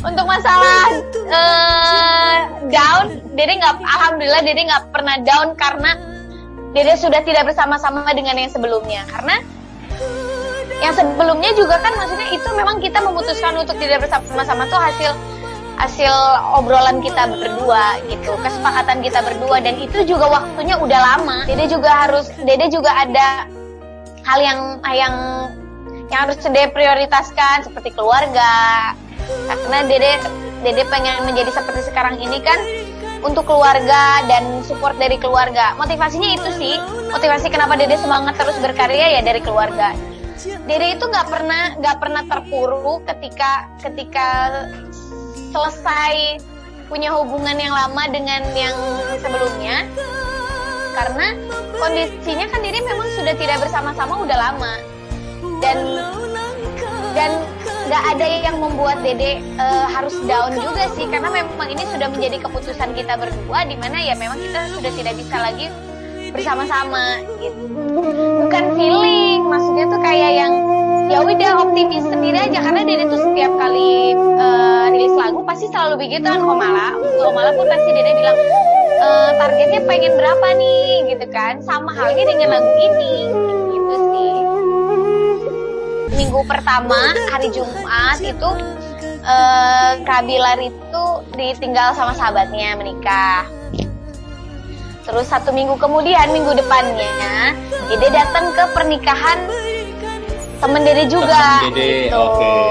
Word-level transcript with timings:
Untuk 0.00 0.24
masalah 0.24 0.88
uh, 1.28 2.38
down, 2.72 3.20
Dede 3.36 3.52
nggak, 3.60 3.76
alhamdulillah 3.76 4.40
Dede 4.40 4.64
nggak 4.64 4.88
pernah 4.88 5.20
down 5.20 5.52
karena 5.60 6.00
Dede 6.72 6.96
sudah 6.96 7.20
tidak 7.28 7.52
bersama-sama 7.52 8.08
dengan 8.16 8.40
yang 8.40 8.48
sebelumnya. 8.48 9.04
Karena 9.04 9.36
yang 10.80 10.96
sebelumnya 10.96 11.52
juga 11.52 11.76
kan 11.76 11.92
maksudnya 11.92 12.28
itu 12.32 12.48
memang 12.56 12.80
kita 12.80 13.04
memutuskan 13.04 13.52
untuk 13.60 13.76
tidak 13.76 14.00
bersama-sama 14.08 14.64
tuh 14.72 14.80
hasil 14.80 15.12
hasil 15.76 16.14
obrolan 16.56 17.04
kita 17.04 17.28
berdua 17.28 18.00
gitu 18.08 18.32
kesepakatan 18.40 19.02
kita 19.02 19.20
berdua 19.26 19.58
dan 19.60 19.74
itu 19.76 20.06
juga 20.06 20.40
waktunya 20.40 20.78
udah 20.78 21.00
lama 21.02 21.44
Dede 21.44 21.66
juga 21.68 21.90
harus 22.06 22.30
Dede 22.46 22.70
juga 22.70 22.94
ada 22.94 23.44
hal 24.24 24.38
yang 24.40 24.60
yang 24.88 25.14
yang 26.08 26.20
harus 26.28 26.40
Dede 26.40 26.72
prioritaskan 26.72 27.64
seperti 27.64 27.92
keluarga. 27.92 28.92
Karena 29.48 29.78
Dede 29.88 30.12
Dede 30.64 30.82
pengen 30.88 31.28
menjadi 31.28 31.52
seperti 31.52 31.92
sekarang 31.92 32.16
ini 32.20 32.40
kan 32.40 32.56
untuk 33.24 33.48
keluarga 33.48 34.20
dan 34.28 34.60
support 34.64 34.96
dari 35.00 35.16
keluarga. 35.16 35.72
Motivasinya 35.80 36.36
itu 36.36 36.48
sih 36.60 36.74
motivasi 37.08 37.48
kenapa 37.48 37.76
Dede 37.76 37.96
semangat 38.00 38.36
terus 38.36 38.56
berkarya 38.60 39.18
ya 39.18 39.20
dari 39.24 39.40
keluarga. 39.40 39.96
Dede 40.68 40.96
itu 40.96 41.04
nggak 41.04 41.28
pernah 41.28 41.76
nggak 41.80 41.96
pernah 42.00 42.22
terpuruk 42.28 43.04
ketika 43.08 43.68
ketika 43.80 44.28
selesai 45.52 46.40
punya 46.88 47.16
hubungan 47.16 47.56
yang 47.56 47.72
lama 47.72 48.04
dengan 48.12 48.44
yang 48.52 48.76
sebelumnya 49.24 49.88
karena 50.94 51.26
kondisinya 51.74 52.46
kan 52.48 52.60
diri 52.62 52.80
memang 52.80 53.08
sudah 53.18 53.34
tidak 53.34 53.58
bersama-sama 53.66 54.14
udah 54.22 54.38
lama. 54.38 54.72
Dan 55.60 55.78
dan 57.14 57.30
nggak 57.84 58.02
ada 58.16 58.26
yang 58.26 58.56
membuat 58.58 59.04
dede 59.04 59.44
uh, 59.60 59.86
harus 59.86 60.16
down 60.24 60.56
juga 60.56 60.88
sih 60.96 61.04
karena 61.06 61.28
memang 61.28 61.68
ini 61.68 61.84
sudah 61.92 62.08
menjadi 62.08 62.40
keputusan 62.42 62.90
kita 62.96 63.14
berdua 63.20 63.68
di 63.68 63.76
mana 63.76 64.00
ya 64.00 64.16
memang 64.16 64.40
kita 64.40 64.72
sudah 64.72 64.92
tidak 64.96 65.14
bisa 65.20 65.36
lagi 65.36 65.66
bersama-sama 66.32 67.22
gitu. 67.38 67.62
Bukan 68.48 68.64
feeling 68.74 69.46
maksudnya 69.46 69.84
tuh 69.86 70.00
kayak 70.02 70.32
yang 70.34 70.52
ya 71.12 71.20
udah 71.20 71.50
optimis 71.68 72.04
sendiri 72.08 72.38
aja 72.40 72.58
karena 72.64 72.80
Dede 72.82 73.04
tuh 73.12 73.20
setiap 73.20 73.52
kali 73.60 74.16
uh, 74.16 74.88
rilis 74.88 75.14
lagu 75.14 75.44
pasti 75.44 75.68
selalu 75.68 76.00
begitu 76.00 76.24
kan 76.24 76.40
Komala 76.40 76.96
untuk 76.96 77.30
Komala 77.30 77.52
pun 77.52 77.68
pasti 77.68 77.90
Dede 77.92 78.12
bilang 78.16 78.38
e, 79.04 79.36
targetnya 79.36 79.80
pengen 79.84 80.12
berapa 80.16 80.46
nih 80.56 81.12
gitu 81.12 81.26
kan 81.28 81.60
sama 81.60 81.92
halnya 81.92 82.24
dengan 82.24 82.48
lagu 82.56 82.72
ini 82.80 83.14
gitu 83.76 83.94
sih 84.08 84.34
minggu 86.16 86.40
pertama 86.48 87.12
hari 87.28 87.52
Jumat 87.52 88.18
itu 88.22 88.50
uh, 89.24 89.92
Kabilar 90.06 90.58
itu 90.62 91.04
ditinggal 91.36 91.92
sama 91.92 92.14
sahabatnya 92.16 92.78
menikah 92.78 93.44
Terus 95.04 95.28
satu 95.28 95.52
minggu 95.52 95.76
kemudian, 95.76 96.32
minggu 96.32 96.56
depannya, 96.56 97.52
Dede 97.92 98.08
datang 98.08 98.48
ke 98.56 98.64
pernikahan 98.72 99.36
temen 100.64 100.80
Dede 100.80 101.04
juga. 101.12 101.60
Temen 101.60 101.76
Dede, 101.76 102.08
gitu. 102.08 102.16
oke. 102.16 102.40
Okay. 102.40 102.64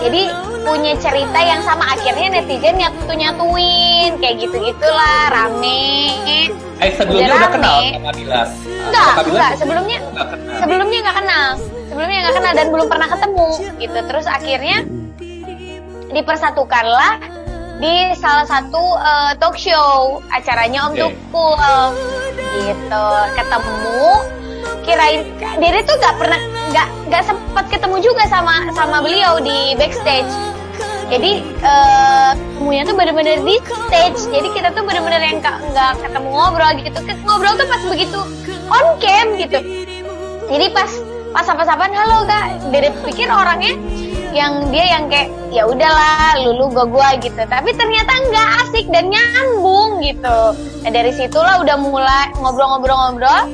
Jadi 0.00 0.22
punya 0.60 0.92
cerita 1.00 1.38
yang 1.40 1.60
sama 1.64 1.96
akhirnya 1.96 2.40
netizen 2.40 2.76
nyatu 2.76 3.12
nyatuin 3.12 4.16
kayak 4.20 4.36
gitu 4.44 4.56
gitulah 4.60 5.32
rame. 5.32 6.08
Eh 6.80 6.92
sebelumnya 6.96 7.36
udah, 7.36 7.50
kenal 7.52 7.76
sama? 7.84 8.48
Enggak, 8.88 9.12
enggak. 9.28 9.50
Sebelumnya 9.60 9.98
enggak 10.00 10.28
kenal. 10.32 10.56
sebelumnya 10.60 10.98
enggak 11.00 11.16
kenal. 11.20 11.46
Sebelumnya 11.88 12.18
enggak 12.24 12.36
kenal 12.40 12.52
dan 12.56 12.66
belum 12.72 12.86
pernah 12.88 13.08
ketemu 13.08 13.48
gitu. 13.80 13.98
Terus 14.08 14.26
akhirnya 14.28 14.78
dipersatukanlah 16.10 17.14
di 17.80 18.12
salah 18.20 18.44
satu 18.44 19.00
uh, 19.00 19.32
talk 19.40 19.56
show 19.56 20.20
acaranya 20.28 20.88
Om 20.88 20.92
okay. 20.92 21.00
Tukul 21.00 21.88
gitu 22.60 23.06
ketemu 23.36 24.04
kirain 24.84 25.20
Dede 25.60 25.80
tuh 25.88 25.96
gak 25.96 26.16
pernah 26.20 26.40
gak 26.70 26.88
gak 27.10 27.22
sempat 27.26 27.64
ketemu 27.68 27.96
juga 28.02 28.24
sama 28.30 28.70
sama 28.74 29.02
beliau 29.02 29.42
di 29.42 29.74
backstage. 29.74 30.30
Jadi 31.10 31.42
uh, 31.66 32.32
tuh 32.86 32.94
bener-bener 32.94 33.42
di 33.42 33.58
stage. 33.90 34.30
Jadi 34.30 34.48
kita 34.54 34.70
tuh 34.70 34.86
bener-bener 34.86 35.18
yang 35.18 35.42
nggak 35.42 35.98
ketemu 36.06 36.28
ngobrol 36.30 36.70
gitu. 36.78 36.98
Ngobrol 37.26 37.54
tuh 37.58 37.66
pas 37.66 37.82
begitu 37.90 38.20
on 38.70 38.86
cam 39.02 39.26
gitu. 39.34 39.58
Jadi 40.46 40.66
pas 40.70 40.90
pas 41.34 41.46
apa-apaan 41.50 41.90
halo 41.90 42.22
kak. 42.30 42.70
Dede 42.70 42.94
pikir 43.02 43.26
orangnya 43.26 43.74
yang 44.30 44.70
dia 44.70 44.86
yang 44.86 45.10
kayak 45.10 45.34
ya 45.50 45.66
udahlah 45.66 46.38
lulu 46.46 46.70
gua 46.78 46.86
gua 46.86 47.08
gitu. 47.18 47.42
Tapi 47.42 47.74
ternyata 47.74 48.12
nggak 48.30 48.48
asik 48.62 48.86
dan 48.94 49.10
nyambung 49.10 49.98
gitu. 50.06 50.38
Nah 50.86 50.90
dari 50.94 51.10
situlah 51.10 51.58
udah 51.58 51.74
mulai 51.82 52.30
ngobrol-ngobrol-ngobrol 52.38 53.50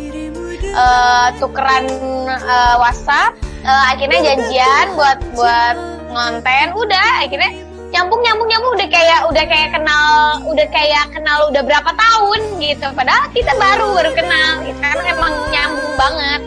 uh, 0.76 1.28
tukeran 1.40 1.88
uh, 2.28 2.76
WhatsApp 2.78 3.34
uh, 3.64 3.84
akhirnya 3.90 4.20
janjian 4.32 4.86
buat 4.94 5.18
buat 5.34 5.76
ngonten. 6.12 6.76
Udah 6.76 7.24
akhirnya 7.24 7.50
nyambung 7.90 8.20
nyambung 8.22 8.48
nyambung. 8.48 8.72
Udah 8.76 8.88
kayak 8.92 9.20
udah 9.32 9.44
kayak 9.48 9.70
kenal 9.74 10.12
udah 10.46 10.66
kayak 10.70 11.04
kenal 11.10 11.38
udah 11.50 11.62
berapa 11.64 11.90
tahun 11.90 12.40
gitu. 12.60 12.86
Padahal 12.94 13.26
kita 13.32 13.52
baru 13.56 13.86
baru 13.96 14.12
kenal. 14.14 14.52
Karena 14.78 15.04
emang 15.10 15.34
nyambung 15.50 15.94
banget. 15.96 16.40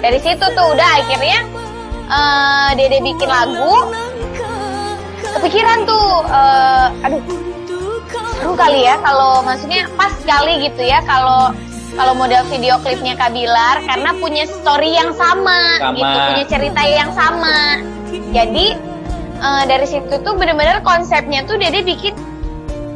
Dari 0.00 0.18
situ 0.20 0.44
tuh 0.56 0.66
udah 0.72 0.88
akhirnya 1.04 1.38
uh, 2.08 2.68
Dede 2.74 2.98
bikin 3.04 3.28
lagu. 3.28 3.76
Kepikiran 5.36 5.84
tuh 5.84 6.24
uh, 6.32 6.88
aduh 7.04 7.20
seru 8.36 8.52
kali 8.56 8.84
ya 8.84 8.96
kalau 9.04 9.44
maksudnya 9.44 9.84
pas 9.96 10.12
kali 10.24 10.64
gitu 10.64 10.80
ya 10.84 11.00
kalau 11.04 11.52
kalau 11.96 12.12
model 12.12 12.44
video 12.52 12.76
klipnya 12.84 13.16
Kabilar 13.16 13.82
karena 13.88 14.10
punya 14.20 14.44
story 14.44 14.94
yang 14.94 15.16
sama, 15.16 15.80
sama. 15.80 15.96
gitu 15.96 16.16
punya 16.30 16.44
cerita 16.46 16.82
yang 16.84 17.10
sama 17.16 17.80
jadi 18.30 18.66
uh, 19.40 19.64
dari 19.64 19.86
situ 19.88 20.14
tuh 20.20 20.34
bener-bener 20.36 20.84
konsepnya 20.84 21.42
tuh 21.48 21.56
Dede 21.56 21.82
bikin 21.82 22.14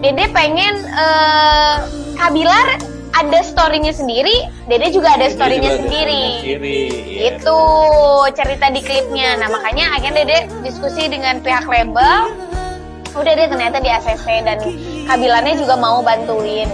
Dede 0.00 0.28
pengen 0.32 0.80
uh, 0.96 1.84
Kabilar 2.16 2.80
ada 3.10 3.40
storynya 3.42 3.92
sendiri, 3.92 4.48
Dede 4.64 4.94
juga 4.94 5.18
ada 5.18 5.28
storynya 5.28 5.76
sendiri. 5.76 6.24
sendiri. 6.40 6.80
Iya. 6.88 7.36
Itu 7.36 7.58
cerita 8.32 8.72
di 8.72 8.80
klipnya. 8.80 9.36
Nah 9.36 9.48
makanya 9.52 9.98
akhirnya 9.98 10.24
Dede 10.24 10.38
diskusi 10.64 11.10
dengan 11.10 11.42
pihak 11.44 11.68
label. 11.68 12.32
Udah 13.10 13.32
deh 13.34 13.48
ternyata 13.50 13.82
di 13.82 13.90
ACC 13.90 14.26
dan 14.46 14.58
kabilannya 15.10 15.54
juga 15.58 15.74
mau 15.74 15.98
bantuin. 16.00 16.70